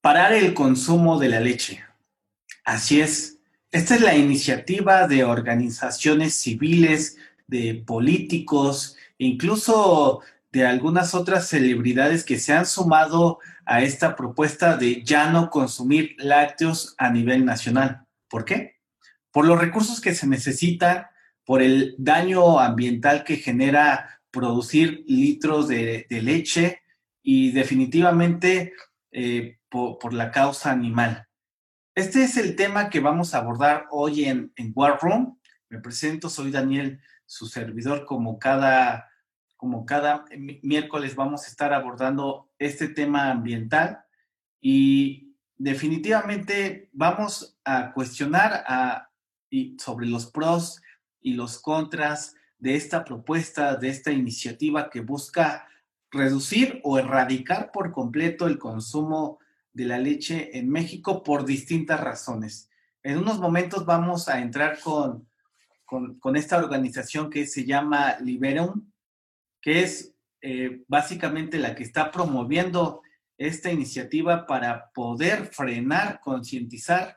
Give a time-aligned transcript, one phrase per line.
[0.00, 1.84] Parar el consumo de la leche.
[2.64, 3.38] Así es.
[3.70, 12.38] Esta es la iniciativa de organizaciones civiles, de políticos, incluso de algunas otras celebridades que
[12.38, 18.06] se han sumado a esta propuesta de ya no consumir lácteos a nivel nacional.
[18.28, 18.76] ¿Por qué?
[19.30, 21.06] Por los recursos que se necesitan,
[21.44, 26.80] por el daño ambiental que genera producir litros de, leche
[27.22, 28.72] y definitivamente
[29.12, 31.26] eh, por, la causa animal.
[31.94, 35.38] Este es el tema que vamos a abordar hoy en, en War Room.
[35.68, 39.08] Me presento, soy Daniel, su servidor, como cada,
[39.56, 40.24] como cada
[40.62, 44.00] miércoles vamos a estar abordando este tema ambiental
[44.60, 49.10] y definitivamente vamos a cuestionar a,
[49.48, 50.82] y sobre los pros
[51.20, 55.68] y los contras de esta propuesta, de esta iniciativa que busca
[56.10, 59.38] reducir o erradicar por completo el consumo
[59.72, 62.70] de la leche en México por distintas razones.
[63.02, 65.28] En unos momentos vamos a entrar con,
[65.84, 68.92] con, esta organización que se llama Liberum,
[69.60, 73.02] que es eh, básicamente la que está promoviendo
[73.38, 77.16] esta iniciativa para poder frenar, concientizar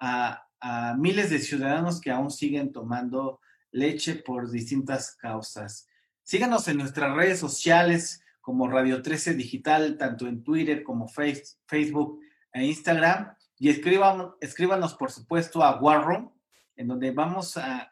[0.00, 5.88] a, a miles de ciudadanos que aún siguen tomando leche por distintas causas.
[6.22, 12.20] Síganos en nuestras redes sociales como Radio 13 Digital, tanto en Twitter como Facebook
[12.52, 13.34] e Instagram.
[13.58, 16.30] Y escriban, escríbanos, por supuesto, a Warroom,
[16.76, 17.90] en donde vamos a,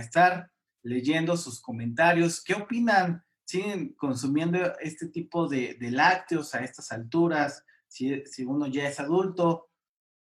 [0.00, 0.50] estar
[0.82, 2.42] leyendo sus comentarios.
[2.42, 3.22] ¿Qué opinan?
[3.44, 7.62] ¿Siguen consumiendo este tipo de, lácteos a estas alturas?
[7.86, 9.68] Si, si, uno ya es adulto,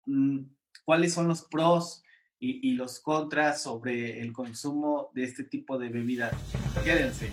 [0.05, 0.39] mm,
[0.85, 2.03] ¿cuáles son los pros?
[2.45, 6.35] y, los contras sobre el consumo de este tipo de bebidas.
[6.83, 7.31] Quédense.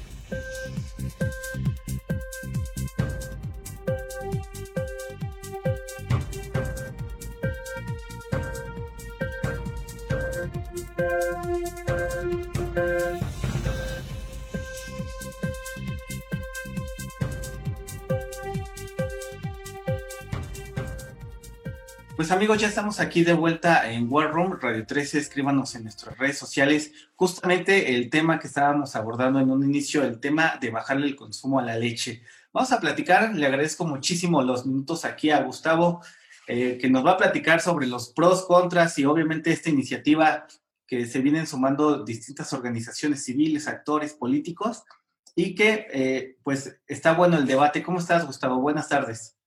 [22.21, 26.19] Pues amigos, ya estamos aquí de vuelta en War Room, Radio 13, escríbanos en nuestras
[26.19, 26.93] redes sociales.
[27.17, 31.59] Justamente el tema que estábamos abordando en un inicio, el tema de bajarle el consumo
[31.59, 32.23] a la leche.
[32.53, 36.03] Vamos a platicar, le agradezco muchísimo los minutos aquí a Gustavo,
[36.47, 40.47] eh, que nos va a platicar sobre los pros, contras y obviamente esta iniciativa
[40.87, 44.83] que se vienen sumando distintas organizaciones civiles, actores, políticos,
[45.35, 47.83] y que eh, pues está bueno el debate.
[47.83, 48.61] ¿Cómo estás, Gustavo?
[48.61, 49.40] Buenas tardes.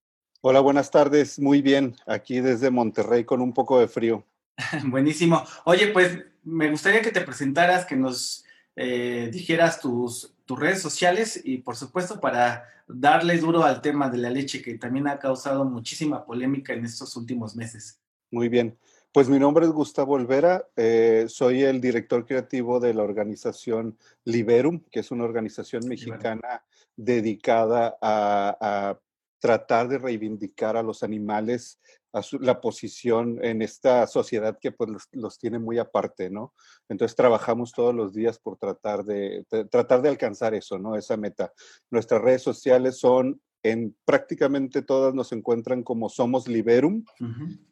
[0.46, 1.40] Hola, buenas tardes.
[1.40, 4.26] Muy bien, aquí desde Monterrey con un poco de frío.
[4.88, 5.42] Buenísimo.
[5.64, 8.44] Oye, pues me gustaría que te presentaras, que nos
[8.76, 14.18] eh, dijeras tus, tus redes sociales y por supuesto para darle duro al tema de
[14.18, 18.02] la leche que también ha causado muchísima polémica en estos últimos meses.
[18.30, 18.78] Muy bien.
[19.14, 24.82] Pues mi nombre es Gustavo Olvera, eh, soy el director creativo de la organización Liberum,
[24.92, 26.66] que es una organización mexicana
[26.98, 29.00] dedicada a
[29.44, 31.78] tratar de reivindicar a los animales
[32.14, 36.54] a la posición en esta sociedad que pues los, tiene muy aparte, ¿no?
[36.88, 40.96] Entonces trabajamos todos los días por tratar de, tratar de alcanzar eso, ¿no?
[40.96, 41.52] Esa meta.
[41.92, 47.04] Nuestras redes sociales son en prácticamente todas nos encuentran como Somos Liberum.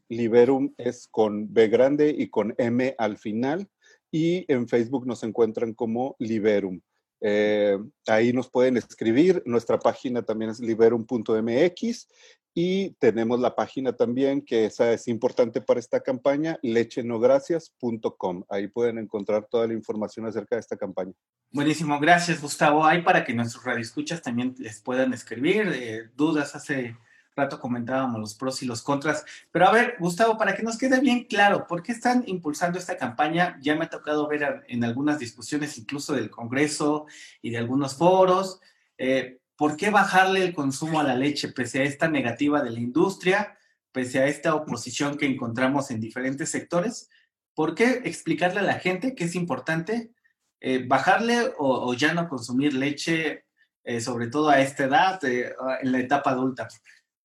[0.10, 3.70] Liberum es con B grande y con M al final.
[4.12, 6.82] Y en Facebook nos encuentran como Liberum.
[7.22, 7.78] Eh,
[8.08, 9.44] ahí nos pueden escribir.
[9.46, 12.08] Nuestra página también es liberum.mx
[12.54, 18.44] y tenemos la página también, que esa es importante para esta campaña, lechenogracias.com.
[18.50, 21.14] Ahí pueden encontrar toda la información acerca de esta campaña.
[21.52, 22.86] Buenísimo, gracias Gustavo.
[22.86, 26.98] Ahí para que nuestros radioescuchas también les puedan escribir eh, dudas, hace
[27.36, 29.26] rato comentábamos los pros y los contras.
[29.52, 32.98] Pero a ver, Gustavo, para que nos quede bien claro, ¿por qué están impulsando esta
[32.98, 33.58] campaña?
[33.62, 37.06] Ya me ha tocado ver en algunas discusiones, incluso del Congreso
[37.42, 38.60] y de algunos foros.
[38.98, 42.80] Eh, ¿Por qué bajarle el consumo a la leche pese a esta negativa de la
[42.80, 43.58] industria,
[43.92, 47.10] pese a esta oposición que encontramos en diferentes sectores?
[47.54, 50.12] ¿Por qué explicarle a la gente que es importante
[50.60, 53.46] eh, bajarle o, ya no consumir leche,
[53.84, 56.68] eh, sobre todo a esta edad, en la etapa adulta?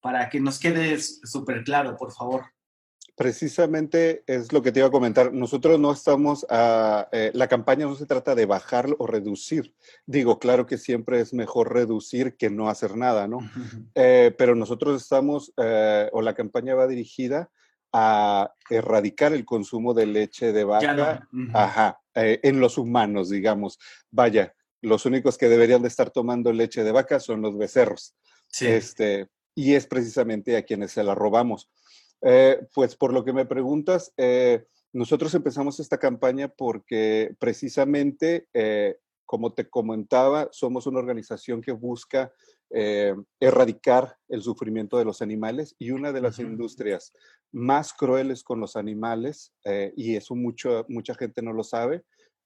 [0.07, 2.45] Para que nos quede súper claro, por favor.
[3.17, 5.33] Precisamente es lo que te iba a comentar.
[5.33, 9.75] Nosotros no estamos, a, eh, la campaña no se trata de bajar o reducir.
[10.07, 13.39] Digo, claro que siempre es mejor reducir que no hacer nada, ¿no?
[13.97, 17.51] Eh, pero nosotros estamos, eh, o la campaña va dirigida
[17.93, 23.81] a erradicar el consumo de leche de vaca, ajá, en los humanos, digamos.
[24.13, 28.15] Vaya, los únicos que deberían de estar tomando leche de vaca son los becerros.
[28.47, 28.69] Sí.
[28.69, 31.69] Este, y es precisamente a quienes se la robamos.
[32.21, 38.99] Eh, pues por lo que me preguntas, eh, nosotros empezamos esta campaña porque precisamente, eh,
[39.25, 42.33] como te comentaba, somos una organización que busca
[43.39, 47.13] erradicar el sufrimiento de los animales y una de las industrias
[47.53, 49.53] más crueles con los animales,
[49.95, 52.03] y eso mucho, mucha gente no lo sabe,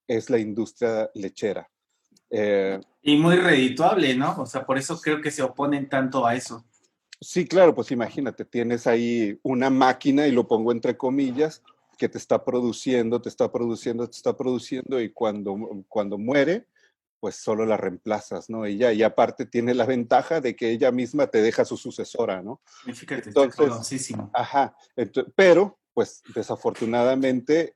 [0.07, 1.71] es la industria lechera.
[2.31, 4.43] y muy redituable, ¿no?
[4.43, 6.67] O sea, por eso creo que se oponen tanto a eso.
[7.21, 11.63] Sí, claro, pues imagínate, tienes ahí una máquina, y lo pongo entre comillas,
[11.99, 16.67] que te está produciendo, te está produciendo, te está produciendo, y cuando, cuando muere,
[17.21, 18.65] pues solo la reemplazas, ¿no?
[18.65, 22.63] Ella, y aparte tiene la ventaja de que ella misma te deja su sucesora, ¿no?
[22.85, 24.75] Fíjate, Entonces, ajá,
[25.37, 27.75] pero, pues desafortunadamente,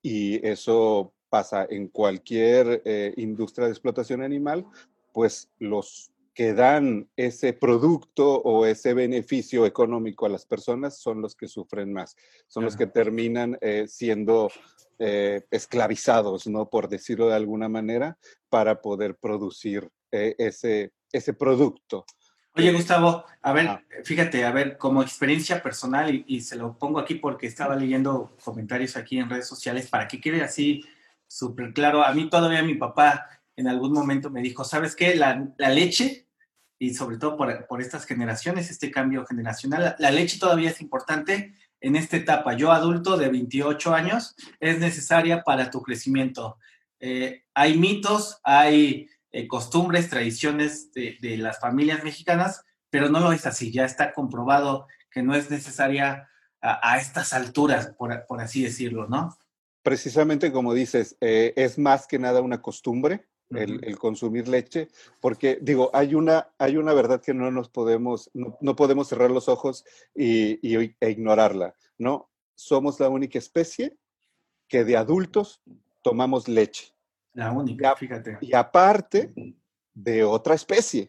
[0.00, 4.64] y eso pasa en cualquier eh, industria de explotación animal,
[5.12, 11.34] pues los que dan ese producto o ese beneficio económico a las personas son los
[11.34, 12.14] que sufren más,
[12.46, 14.52] son los que terminan eh, siendo
[14.98, 16.68] eh, esclavizados, ¿no?
[16.68, 18.18] Por decirlo de alguna manera,
[18.50, 22.04] para poder producir eh, ese, ese producto.
[22.54, 26.98] Oye, Gustavo, a ver, fíjate, a ver, como experiencia personal, y, y, se lo pongo
[26.98, 30.84] aquí porque estaba leyendo comentarios aquí en redes sociales, para que quede así
[31.26, 35.14] súper claro, a mí todavía mi papá en algún momento me dijo, ¿sabes qué?
[35.14, 36.25] La, la leche
[36.78, 39.96] y sobre todo por, por, estas generaciones, este cambio generacional.
[39.98, 42.54] La, leche todavía es importante en esta etapa.
[42.54, 46.58] Yo adulto de 28 años es necesaria para tu crecimiento.
[47.00, 53.32] Eh, hay mitos, hay eh, costumbres, tradiciones de, de, las familias mexicanas, pero no lo
[53.32, 53.72] es así.
[53.72, 56.28] Ya está comprobado que no es necesaria
[56.60, 59.36] a, a estas alturas, por, por, así decirlo, ¿no?
[59.82, 64.88] Precisamente como dices, eh, es más que nada una costumbre el, consumir leche,
[65.20, 69.48] porque digo, hay una, hay una verdad que no nos podemos, no, podemos cerrar los
[69.48, 69.84] ojos
[70.14, 70.58] y,
[71.00, 72.28] e ignorarla, ¿no?
[72.54, 73.96] Somos la única especie
[74.68, 75.62] que de adultos
[76.02, 76.92] tomamos leche.
[77.34, 78.38] La única, fíjate.
[78.40, 79.32] Y aparte
[79.94, 81.06] de otra especie,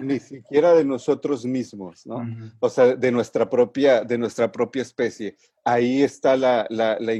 [0.00, 2.26] ni siquiera de nosotros mismos, ¿no?
[2.60, 5.36] O sea, de nuestra propia, de nuestra propia especie.
[5.64, 7.12] Ahí está la, la, la,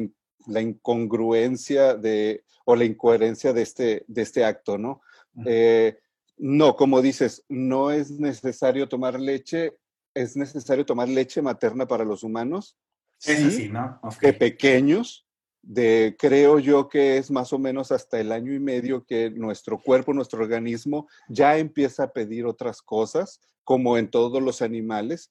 [0.47, 5.01] la incongruencia de, o la incoherencia de este, de este acto, ¿no?
[5.47, 5.99] Eh,
[6.39, 9.77] no, como dices, no es necesario tomar leche,
[10.15, 12.77] es necesario tomar leche materna para los humanos.
[13.19, 14.01] Sí, sí ¿no?
[14.23, 15.27] De pequeños,
[15.63, 19.79] de creo yo que es más o menos hasta el año y medio que nuestro
[19.79, 25.31] cuerpo, nuestro organismo ya empieza a pedir otras cosas, como en todos los animales,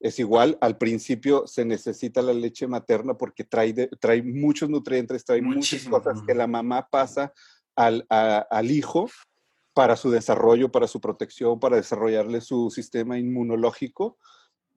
[0.00, 5.42] es igual, al principio se necesita la leche materna porque trae, trae muchos nutrientes, trae
[5.42, 7.32] muchas cosas que la mamá pasa
[7.74, 9.10] al, al, hijo
[9.74, 14.18] para su desarrollo, para su protección, para desarrollarle su sistema inmunológico.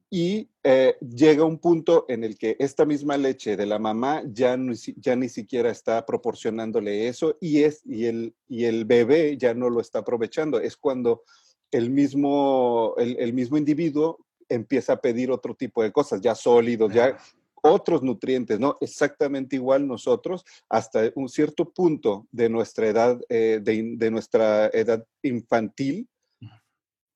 [0.10, 4.58] Y eh, llega un punto en el que esta misma leche de la mamá ya,
[4.98, 9.70] ya ni siquiera está proporcionándole eso y, es, y, el, y el bebé ya no
[9.70, 10.60] lo está aprovechando.
[10.60, 11.24] Es cuando
[11.72, 14.20] el mismo, el, el mismo individuo
[14.52, 17.18] empieza a pedir otro tipo de cosas, ya sólidos, ya
[17.64, 18.78] otros nutrientes, ¿no?
[18.82, 26.08] Exactamente igual nosotros, hasta un cierto punto de nuestra edad, eh, de, nuestra edad infantil,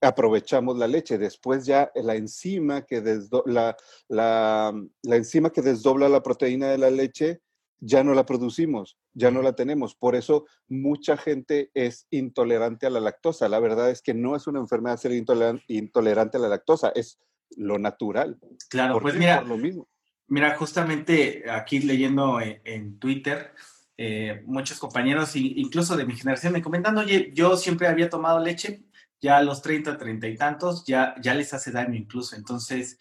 [0.01, 1.17] aprovechamos la leche.
[1.17, 3.01] Después ya la enzima que,
[3.45, 3.75] la,
[4.07, 7.41] la, la enzima que desdobla la proteína de la leche
[7.79, 9.95] ya no la producimos, ya no la tenemos.
[9.95, 13.49] Por eso mucha gente es intolerante a la lactosa.
[13.49, 17.19] La verdad es que no es una enfermedad ser intolerante a la lactosa, es
[17.57, 18.39] lo natural.
[18.69, 19.87] Claro, pues mira, lo mismo.
[20.27, 23.53] mira, justamente aquí leyendo en, Twitter,
[23.97, 28.83] eh, muchos compañeros, incluso de mi generación, me comentan, oye, yo siempre había tomado leche,
[29.21, 32.35] ya a los 30, 30 y tantos, ya, ya les hace daño incluso.
[32.35, 32.99] Entonces,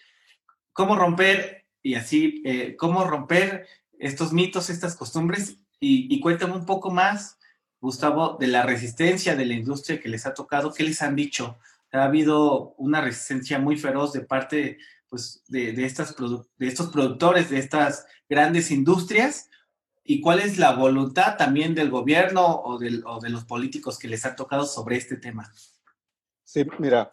[0.72, 1.66] ¿cómo romper?
[1.82, 3.66] Y así, eh, ¿cómo romper
[4.04, 7.38] estos mitos, estas costumbres y, cuéntame un poco más,
[7.80, 11.58] Gustavo, de la resistencia de la industria que les ha tocado, ¿qué les han dicho?
[11.92, 17.58] Ha habido una resistencia muy feroz de parte pues, de, estas de estos productores, de
[17.58, 19.48] estas grandes industrias,
[20.04, 24.26] y cuál es la voluntad también del gobierno o, o de los políticos que les
[24.26, 25.50] ha tocado sobre este tema.
[26.44, 27.10] Sí, mira,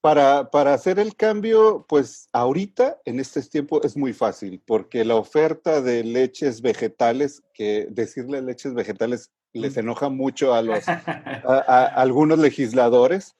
[0.00, 5.16] para, para, hacer el cambio, pues ahorita en este tiempo es muy fácil, porque la
[5.16, 12.38] oferta de leches vegetales, que decirle leches vegetales les enoja mucho a, los, a, algunos
[12.38, 13.36] legisladores,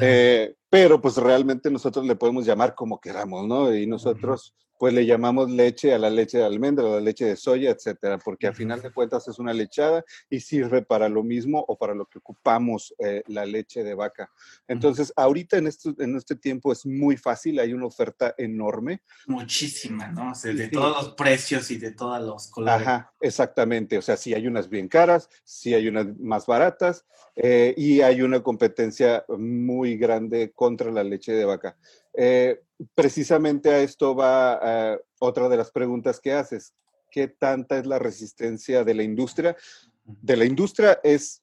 [0.00, 3.74] eh, pero pues realmente nosotros le podemos llamar como queramos, ¿no?
[3.74, 7.36] Y nosotros pues le llamamos leche a la leche de almendra, a la leche de
[7.36, 11.64] soya, etcétera, porque a final de cuentas es una lechada y sirve para lo mismo
[11.68, 14.28] o para lo que ocupamos eh, la leche de vaca.
[14.66, 19.02] Entonces, ahorita en este, en este tiempo es muy fácil, hay una oferta enorme.
[19.28, 20.32] Muchísima, ¿no?
[20.32, 22.84] O sea, de todos los precios y de todos los colores.
[22.84, 23.96] Ajá, exactamente.
[23.98, 27.04] O sea, sí hay unas bien caras, sí hay unas más baratas
[27.36, 31.76] eh, y hay una competencia muy grande contra la leche de vaca.
[32.14, 32.60] Eh,
[32.94, 36.74] precisamente a esto va eh, otra de las preguntas que haces.
[37.10, 39.56] ¿Qué tanta es la resistencia de la industria?
[40.04, 41.42] De la industria es,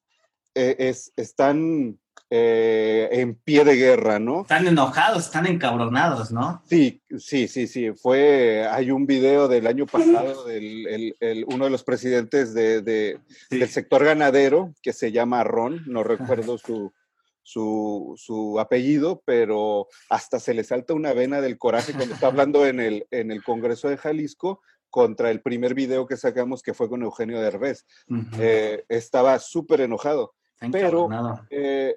[0.54, 1.98] eh, es están
[2.32, 4.42] en pie de guerra, ¿no?
[4.42, 6.62] Están enojados, están encabronados, ¿no?
[6.64, 7.90] Sí, sí, sí, sí.
[7.90, 11.16] Fue, hay un video del año pasado del
[11.48, 16.92] uno de los presidentes de, del sector ganadero que se llama Ron, no recuerdo su,
[17.42, 22.80] su, apellido, pero hasta se le salta una vena del coraje cuando está hablando en
[22.80, 27.02] el, en el Congreso de Jalisco contra el primer video que sacamos que fue con
[27.02, 27.86] Eugenio Derbez.
[28.38, 30.34] Eh, estaba súper enojado.
[30.72, 31.08] Pero
[31.48, 31.96] eh,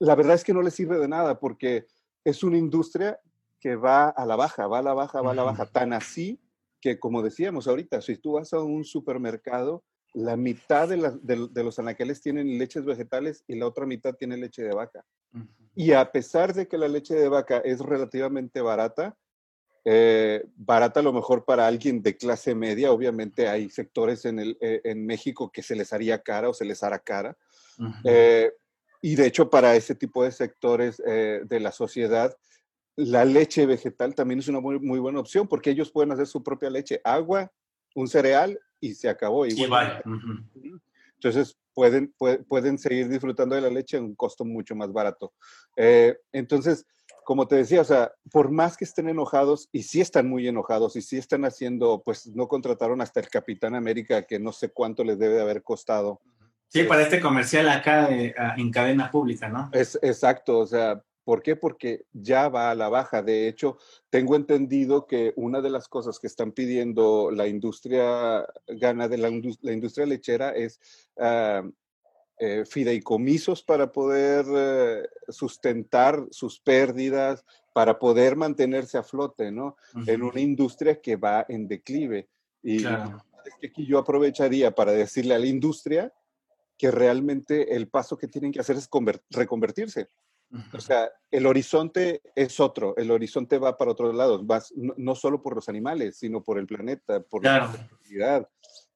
[0.00, 1.86] la verdad es que no le sirve de nada porque
[2.24, 3.20] es una industria
[3.60, 5.66] que va a la baja, va a la baja, va a la baja.
[5.66, 6.40] Tan así
[6.80, 12.20] que, como decíamos ahorita, si tú vas a un supermercado, la mitad de, los anaqueles
[12.20, 15.04] tienen leches vegetales y la otra mitad tiene leche de vaca.
[15.74, 19.16] Y a pesar de que la leche de vaca es relativamente barata,
[19.84, 24.58] eh, barata a lo mejor para alguien de clase media, obviamente hay sectores en, el,
[24.60, 27.36] eh, en México que se les haría cara o se les hará cara.
[28.04, 28.52] Eh,
[29.00, 32.36] y de hecho para ese tipo de sectores de la sociedad,
[32.94, 36.42] la leche vegetal también es una muy, muy buena opción porque ellos pueden hacer su
[36.42, 37.50] propia leche, agua,
[37.94, 39.46] un cereal y se acabó.
[39.46, 39.54] Y
[41.14, 42.12] Entonces pueden,
[42.48, 45.32] pueden seguir disfrutando de la leche a un costo mucho más barato.
[45.76, 46.84] Eh, entonces,
[47.24, 50.96] como te decía, o sea, por más que estén enojados, y sí están muy enojados,
[50.96, 55.04] y sí están haciendo, pues no contrataron hasta el Capitán América, que no sé cuánto
[55.04, 56.20] les debe de haber costado.
[56.66, 59.70] Sí, para este comercial acá eh, en cadena pública, ¿no?
[59.72, 61.54] Es exacto, o sea, ¿Por qué?
[61.56, 63.22] Porque ya va a la baja.
[63.22, 63.78] De hecho,
[64.10, 69.28] tengo entendido que una de las cosas que están pidiendo la industria gana de la,
[69.28, 70.80] industria lechera es
[71.18, 71.62] ah,
[72.38, 79.76] eh, fideicomisos para poder eh, sustentar sus pérdidas, para poder mantenerse a flote, ¿no?
[80.06, 82.28] En una industria que va en declive.
[82.62, 86.12] Y es que aquí yo aprovecharía para decirle a la industria
[86.76, 88.88] que realmente el paso que tienen que hacer es
[89.30, 90.08] reconvertirse.
[90.72, 94.42] O sea, el horizonte es otro, el horizonte va para otros lados,
[94.74, 98.48] no, solo por los animales, sino por el planeta, por la humanidad.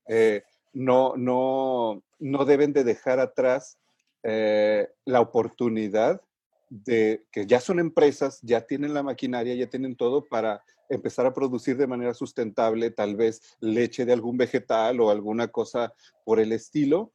[0.06, 0.42] Eh,
[0.74, 3.78] no, no, no deben de dejar atrás
[4.22, 6.20] eh, la oportunidad
[6.68, 11.32] de que ya son empresas, ya tienen la maquinaria, ya tienen todo para empezar a
[11.32, 15.94] producir de manera sustentable, tal vez leche de algún vegetal o alguna cosa
[16.24, 17.12] por el estilo,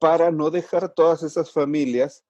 [0.00, 2.24] para no dejar todas esas familias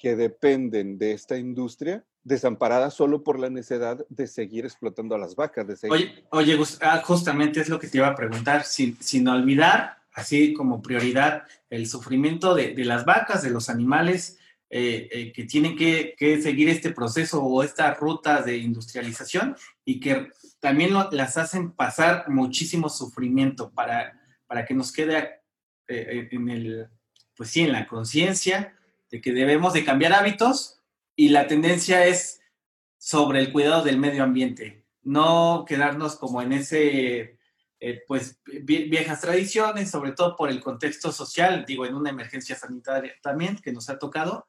[0.00, 5.36] que dependen de esta industria desamparada solo por la necesidad de seguir explotando a las
[5.36, 5.66] vacas.
[5.88, 10.54] Oye, oye ah, justamente es lo que te iba a preguntar, sin, sin olvidar, así
[10.54, 14.38] como prioridad, el sufrimiento de, de las vacas, de los animales
[14.70, 20.00] eh, eh, que tienen que, que, seguir este proceso o esta ruta de industrialización y
[20.00, 20.28] que
[20.60, 25.40] también las hacen pasar muchísimo sufrimiento para, para que nos quede
[25.88, 26.88] eh, en el,
[27.36, 28.76] pues sí, en la conciencia
[29.10, 30.80] de que debemos de cambiar hábitos
[31.16, 32.40] y la tendencia es
[32.98, 37.38] sobre el cuidado del medio ambiente, no quedarnos como en ese,
[37.80, 43.14] eh, pues, viejas tradiciones, sobre todo por el contexto social, digo, en una emergencia sanitaria
[43.22, 44.48] también que nos ha tocado,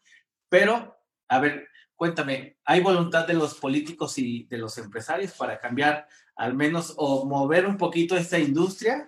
[0.49, 0.97] pero,
[1.29, 6.53] a ver, cuéntame, ¿hay voluntad de los políticos y de los empresarios para cambiar al
[6.55, 9.07] menos o mover un poquito esta industria?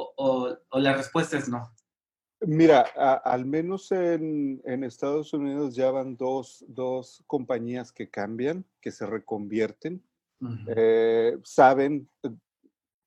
[0.00, 1.72] o la respuesta es no?
[2.40, 2.82] Mira,
[3.24, 10.02] al menos en, Estados Unidos ya van dos, compañías que cambian, que se reconvierten.
[10.68, 12.08] Eh, saben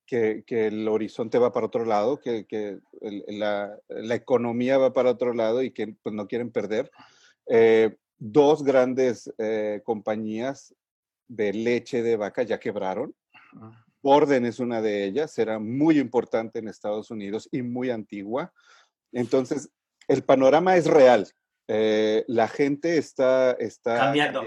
[0.06, 2.80] que, el horizonte va para otro lado, que,
[3.28, 3.78] la,
[4.14, 6.90] economía va para otro lado y que pues, no quieren perder.
[7.46, 10.74] Eh, dos grandes eh, compañías
[11.26, 13.14] de leche de vaca ya quebraron.
[14.02, 18.52] Orden es una de ellas, era muy importante en Estados Unidos y muy antigua.
[19.12, 19.70] Entonces,
[20.08, 21.28] el panorama es real.
[21.68, 24.44] Eh, la gente está, está cambiando.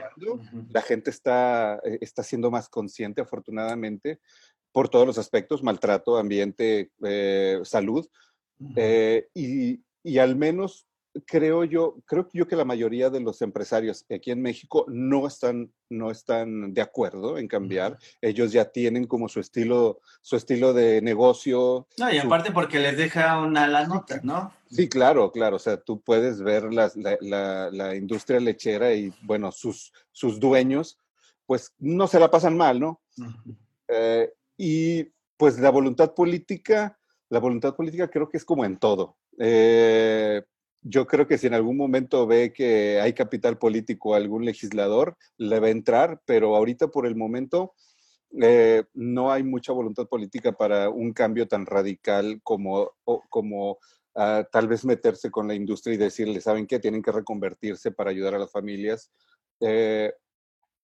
[0.69, 4.19] La gente está, eh, está siendo más consciente, afortunadamente,
[4.71, 8.07] por todos los aspectos, maltrato, ambiente, eh, salud.
[9.33, 10.87] y, al menos
[11.25, 15.71] creo yo, creo yo que la mayoría de los empresarios aquí en México no están,
[15.89, 17.97] no están de acuerdo en cambiar.
[18.21, 21.87] Ellos ya tienen como su estilo, su estilo de negocio.
[21.97, 24.53] No, y aparte porque les deja una la nota, ¿no?
[24.69, 25.55] Sí, claro, claro.
[25.55, 26.91] O sea, tú puedes ver la,
[27.71, 30.99] la, industria lechera y, bueno, sus, sus dueños,
[31.45, 33.01] pues no se la pasan mal, ¿no?
[33.87, 35.03] Eh, y
[35.37, 36.97] pues la voluntad política,
[37.29, 39.17] la voluntad política creo que es como en todo.
[39.37, 40.41] Eh,
[40.87, 45.59] yo creo que si en algún momento ve que hay capital político algún legislador, le
[45.59, 47.73] va a entrar, pero ahorita por el momento
[48.39, 52.91] eh, no hay mucha voluntad política para un cambio tan radical como,
[53.29, 53.79] como
[54.13, 56.77] ah, tal vez meterse con la industria y decirle, ¿saben qué?
[56.77, 59.11] Tienen que reconvertirse para ayudar a las familias.
[59.61, 60.13] Eh,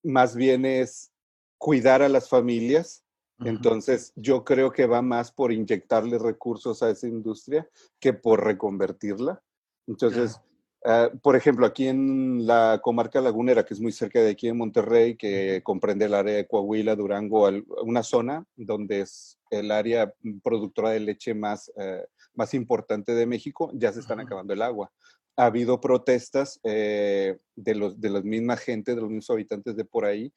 [0.01, 1.11] más bien es
[1.59, 3.03] cuidar a las familias.
[3.43, 7.67] Entonces, yo creo que va más por inyectarle recursos a esa industria
[7.99, 9.43] que por reconvertirla.
[9.87, 10.39] Entonces,
[10.85, 14.57] ah, por ejemplo, aquí en la comarca lagunera, que es muy cerca de aquí en
[14.57, 17.49] Monterrey, que comprende el área de Coahuila, Durango,
[17.83, 23.71] una zona donde es el área productora de leche más, eh, más importante de México,
[23.73, 24.91] ya se están acabando el agua.
[25.37, 29.85] Ha habido protestas eh, de, los, de la misma gente, de los mismos habitantes de
[29.85, 30.33] por ahí,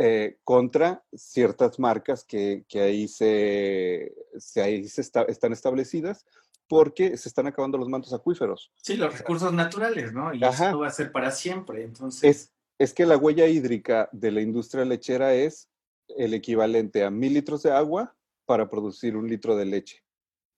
[0.00, 6.24] eh, contra ciertas marcas que, que ahí, se, se, ahí se están establecidas
[6.68, 8.70] porque se están acabando los mantos acuíferos.
[8.76, 10.34] Sí, los recursos naturales, ¿no?
[10.34, 12.22] Y esto va a ser para siempre, entonces...
[12.24, 15.68] Es, es que la huella hídrica de la industria lechera es
[16.08, 20.04] el equivalente a mil litros de agua para producir un litro de leche.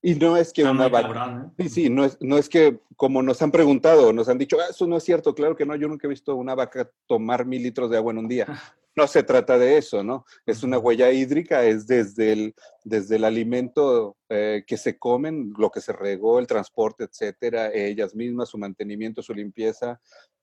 [0.03, 1.51] Y no es que una vaca...
[1.59, 1.65] ¿eh?
[1.65, 4.67] Sí, sí, no es, no es que como nos han preguntado, nos han dicho, ah,
[4.71, 7.63] eso no es cierto, claro que no, yo nunca he visto una vaca tomar mil
[7.63, 8.47] litros de agua en un día.
[8.97, 10.25] no se trata de eso, ¿no?
[10.47, 12.55] Es una huella hídrica, es desde el,
[12.85, 18.15] desde el alimento eh, que se comen, lo que se regó, el transporte, etcétera, ellas
[18.15, 20.01] mismas, su mantenimiento, su limpieza,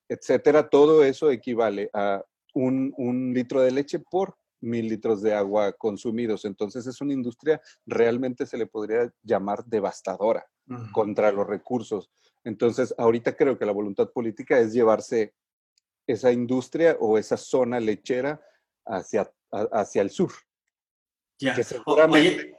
[0.10, 2.24] etcétera, todo eso equivale a
[2.54, 6.46] un, un litro de leche por mil litros de agua consumidos.
[6.46, 10.46] Entonces es una industria realmente se le podría llamar devastadora
[10.92, 12.10] contra los recursos.
[12.44, 15.34] Entonces ahorita creo que la voluntad política es llevarse
[16.06, 18.42] esa industria o esa zona lechera
[18.86, 20.32] hacia, hacia el sur.
[21.40, 21.56] Ya.
[21.86, 22.58] Oye,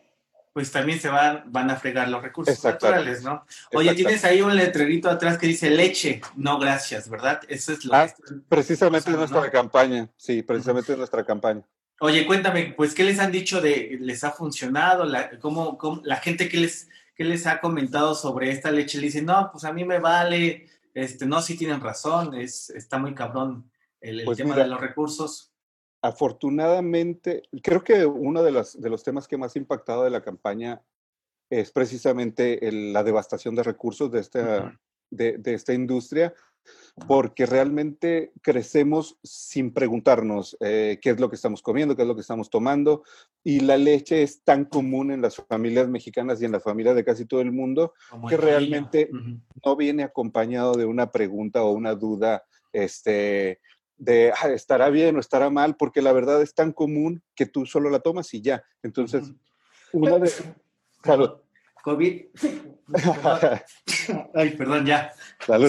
[0.52, 3.44] pues también se van, van a fregar los recursos naturales, ¿no?
[3.74, 7.40] Oye, tienes ahí un letrerito atrás que dice leche, no gracias, ¿verdad?
[7.48, 8.12] Eso es lo ah,
[8.48, 11.62] Precisamente nuestra campaña, sí, precisamente nuestra campaña.
[12.00, 15.04] Oye, cuéntame, pues, ¿qué les han dicho de, les ha funcionado?
[15.04, 18.98] La, cómo, la gente que les, que les ha comentado sobre esta leche?
[18.98, 22.98] Le dice, no, pues a mí me vale, este, no, sí tienen razón, es, está
[22.98, 25.52] muy cabrón el, pues tema de los recursos.
[26.00, 30.22] Afortunadamente, creo que uno de los, de los temas que más ha impactado de la
[30.22, 30.80] campaña
[31.50, 34.78] es precisamente la devastación de recursos de esta,
[35.10, 36.32] de, de, esta industria,
[37.06, 42.14] porque realmente crecemos sin preguntarnos eh, qué es lo que estamos comiendo, qué es lo
[42.14, 43.04] que estamos tomando,
[43.44, 47.04] y la leche es tan común en las familias mexicanas y en las familias de
[47.04, 47.94] casi todo el mundo
[48.28, 49.10] que realmente
[49.64, 53.60] no viene acompañado de una pregunta o una duda este,
[53.96, 57.66] de ah, estará bien o estará mal, porque la verdad es tan común que tú
[57.66, 58.64] solo la tomas y ya.
[58.82, 59.32] Entonces,
[59.92, 60.30] una de...
[61.00, 61.44] Claro,
[61.82, 62.26] COVID.
[64.34, 65.12] Ay, perdón, ya.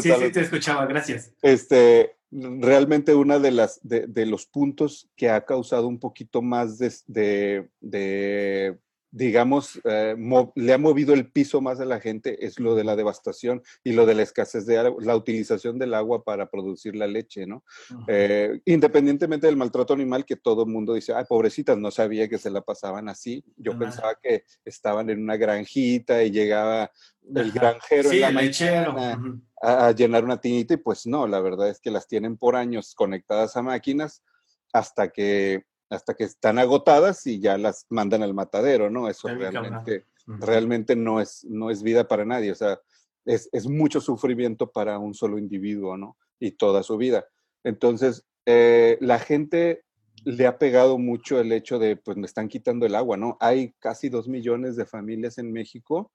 [0.02, 1.32] sí, sí, te escuchaba, gracias.
[1.41, 7.69] Este, realmente una de las de, los puntos que ha causado un poquito más de,
[7.80, 8.78] de
[9.12, 10.15] digamos, eh,
[10.56, 13.93] le ha movido el piso más a la gente es lo de la devastación y
[13.93, 17.63] lo de la escasez de agua, la utilización del agua para producir la leche, ¿no?
[18.08, 22.38] Eh, independientemente del maltrato animal, que todo el mundo dice, ay, pobrecitas, no sabía que
[22.38, 23.43] se la pasaban así.
[23.58, 26.91] Yo pensaba que estaban en una granjita y llegaba
[27.36, 29.19] el granjero en la
[29.62, 32.93] a, llenar una tinita y pues no, la verdad es que las tienen por años
[32.95, 34.24] conectadas a máquinas
[34.72, 39.10] hasta que hasta que están agotadas y ya las mandan al matadero, ¿no?
[39.10, 42.80] Eso realmente, realmente no es, no es vida para nadie, o sea,
[43.25, 46.17] es, es, mucho sufrimiento para un solo individuo, ¿no?
[46.39, 47.28] Y toda su vida.
[47.63, 49.84] Entonces, eh, la gente
[50.23, 53.38] le ha pegado mucho el hecho de, pues me están quitando el agua, ¿no?
[53.39, 56.12] Hay casi dos millones de familias en México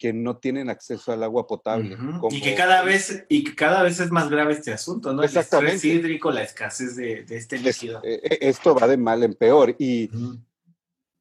[0.00, 1.94] que no tienen acceso al agua potable.
[2.30, 5.22] y que cada vez y que cada vez es más grave este asunto, ¿no?
[5.22, 5.72] Exactamente.
[5.72, 8.00] El estrés hídrico, la escasez de, este líquido.
[8.02, 9.76] Eh, eh, esto va de mal en peor.
[9.78, 10.10] Y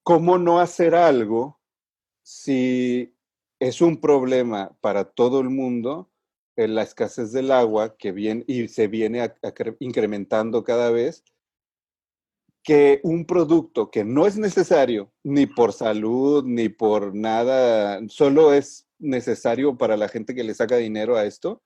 [0.02, 1.60] cómo no hacer algo
[2.24, 3.14] si
[3.60, 6.10] es un problema para todo el mundo
[6.56, 9.30] en la escasez del agua que viene y se viene
[9.80, 11.26] incrementando cada vez
[12.70, 18.88] que un producto que no es necesario ni por salud ni por nada, solo es
[19.00, 21.64] necesario para la gente que le saca dinero a esto,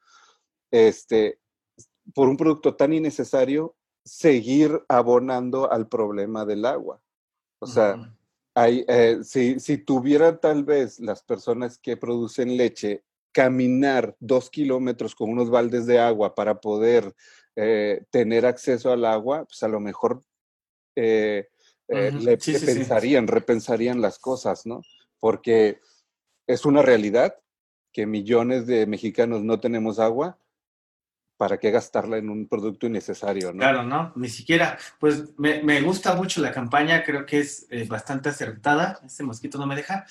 [0.71, 1.39] este,
[2.15, 7.01] por un producto tan innecesario, seguir abonando al problema del agua.
[7.59, 8.15] O sea,
[8.55, 15.15] hay, eh, si, si tuvieran tal vez las personas que producen leche caminar dos kilómetros
[15.15, 17.13] con unos baldes de agua para poder
[17.57, 20.23] eh, tener acceso al agua, pues a lo mejor
[20.95, 21.49] eh,
[21.87, 24.81] le, pensarían, repensarían las cosas, ¿no?
[25.19, 25.79] Porque
[26.47, 27.35] es una realidad
[27.91, 30.37] que millones de mexicanos no tenemos agua
[31.43, 33.51] ¿para qué gastarla en un producto innecesario?
[33.51, 33.59] ¿no?
[33.59, 34.13] Claro, ¿no?
[34.15, 34.77] Ni siquiera.
[34.97, 39.01] Pues me, gusta mucho la campaña, creo que es eh, bastante acertada.
[39.05, 40.05] Este mosquito no me deja.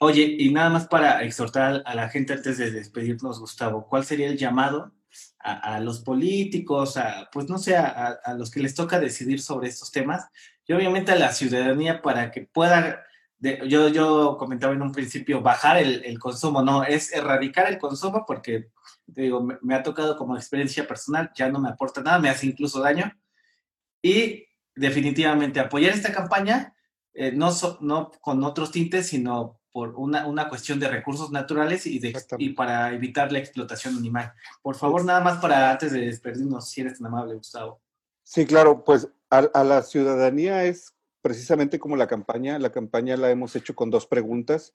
[0.00, 4.28] Oye, y nada más para exhortar a la gente antes de despedirnos, Gustavo, ¿cuál sería
[4.28, 4.92] el llamado
[5.38, 9.90] a, los políticos, a, pues no sé, a, los que les toca decidir sobre estos
[9.90, 10.26] temas
[10.66, 13.04] y obviamente a la ciudadanía para que pueda
[13.40, 18.70] yo, yo comentaba en un principio, bajar el, consumo, no, es erradicar el consumo porque
[19.06, 22.80] digo, me, ha tocado como experiencia personal, ya no me aporta nada, me hace incluso
[22.80, 23.12] daño.
[24.02, 24.44] Y
[24.74, 26.74] definitivamente apoyar esta campaña,
[27.14, 32.16] eh, no con otros tintes, sino por una, una cuestión de recursos naturales y, de,
[32.38, 34.32] y para evitar la explotación animal.
[34.62, 37.80] Por favor, nada más para antes de despedirnos, si eres tan amable, Gustavo.
[38.22, 42.58] Sí, claro, pues a, la ciudadanía es precisamente como la campaña.
[42.58, 44.72] La campaña la hemos hecho con dos preguntas.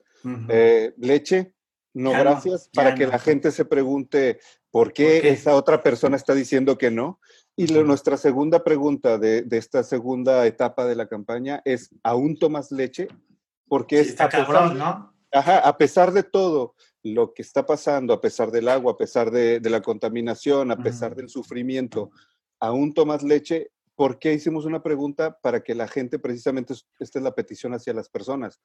[0.49, 1.53] Eh, leche,
[1.93, 4.39] no gracias, para que la gente se pregunte
[4.71, 7.19] por qué, esa otra persona está diciendo que no.
[7.55, 13.07] Y nuestra segunda pregunta de, esta segunda etapa de la campaña es, ¿aún tomas leche?
[13.67, 15.13] Porque es a pesar, ¿no?
[15.31, 19.31] Ajá, a pesar de todo lo que está pasando, a pesar del agua, a pesar
[19.31, 22.11] de, la contaminación, a pesar del sufrimiento,
[22.59, 23.71] ¿aún tomas leche?
[23.95, 25.37] ¿Por qué hicimos una pregunta?
[25.41, 28.61] Para que la gente, precisamente, esta es la petición hacia las personas,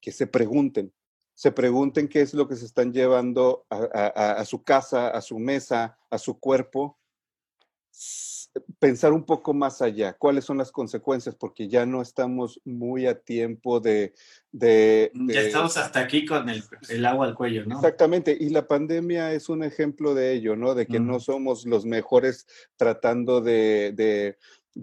[0.00, 0.92] que se pregunten,
[1.34, 5.98] se pregunten qué es lo que se están llevando a, su casa, a su mesa,
[6.10, 6.98] a su cuerpo,
[8.78, 13.18] pensar un poco más allá, cuáles son las consecuencias, porque ya no estamos muy a
[13.18, 14.14] tiempo de...
[14.52, 17.76] ya estamos hasta aquí con el, agua al cuello, ¿no?
[17.76, 20.74] Exactamente, y la pandemia es un ejemplo de ello, ¿no?
[20.74, 24.38] De que no somos los mejores tratando de de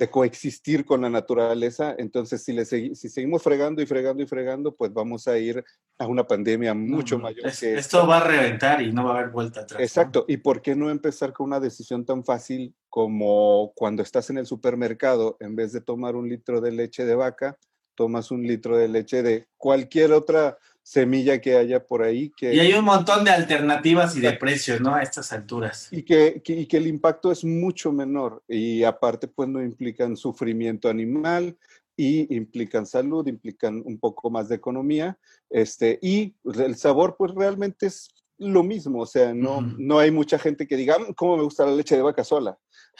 [0.10, 1.95] coexistir con la naturaleza.
[1.97, 5.63] Entonces, si, le si seguimos fregando y fregando y fregando, pues vamos a ir
[5.97, 7.45] a una pandemia mucho mayor.
[7.45, 9.82] esto va a reventar y no va a haber vuelta atrás.
[9.82, 10.25] Exacto.
[10.27, 14.45] ¿Y por qué no empezar con una decisión tan fácil como cuando estás en el
[14.45, 17.58] supermercado, en vez de tomar un litro de leche de vaca,
[17.95, 22.32] tomas un litro de leche de cualquier otra semilla que haya por ahí.
[22.36, 24.96] Que, y hay un montón de alternativas y de precios, ¿no?
[24.96, 25.88] A estas alturas.
[25.91, 30.89] Y que, y que el impacto es mucho menor y aparte pues no implican sufrimiento
[30.89, 31.58] animal
[31.96, 35.17] y implican salud, implican un poco más de economía,
[35.50, 38.10] este, y el sabor pues realmente es
[38.41, 41.65] lo mismo, o sea, no, no hay mucha gente que diga, mm, ¿cómo me gusta
[41.65, 42.58] la leche de vaca sola?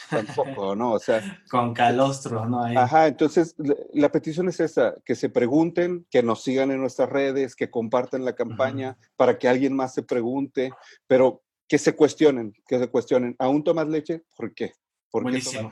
[0.10, 0.94] Tampoco, ¿no?
[0.94, 1.22] O sea.
[1.50, 2.64] Con calostro, ¿no?
[2.64, 2.76] Hay...
[2.76, 3.56] Ajá, entonces
[3.94, 8.24] la petición es esa, que se pregunten, que nos sigan en nuestras redes, que compartan
[8.24, 10.72] la campaña para que alguien más se pregunte,
[11.08, 13.36] pero que se cuestionen, que se cuestionen.
[13.40, 14.24] ¿Aún tomas leche?
[14.36, 14.74] ¿Por qué?
[15.10, 15.72] ¿Por Buenísimo.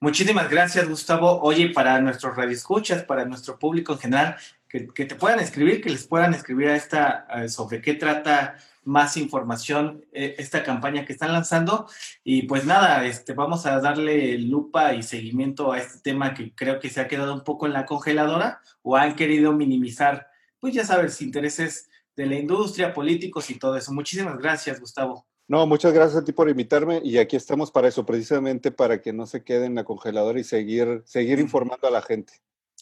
[0.00, 1.40] Muchísimas gracias, Gustavo.
[1.40, 4.36] Oye, para nuestros radioescuchas, para nuestro público en general,
[4.82, 10.04] que, te puedan escribir, que les puedan escribir a esta, sobre qué trata más información
[10.12, 11.86] eh, esta campaña que están lanzando.
[12.24, 16.80] Y pues nada, este, vamos a darle lupa y seguimiento a este tema que creo
[16.80, 20.26] que se ha quedado un poco en la congeladora o han querido minimizar,
[20.58, 23.92] pues ya sabes, intereses de la industria, políticos y todo eso.
[23.92, 25.24] Muchísimas gracias, Gustavo.
[25.46, 29.12] No, muchas gracias a ti por invitarme y aquí estamos para eso, precisamente para que
[29.12, 32.32] no se quede en la congeladora y seguir, seguir informando a la gente.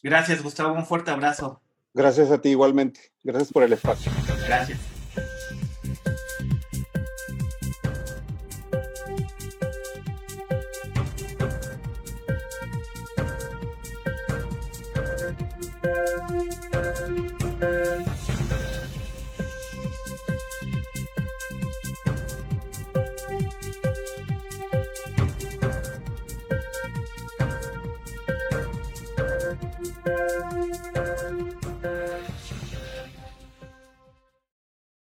[0.03, 0.73] Gracias, Gustavo.
[0.73, 1.61] Un fuerte abrazo.
[1.95, 3.01] Gracias a ti igualmente.
[3.23, 4.11] Gracias por el espacio.
[4.47, 4.92] Gracias.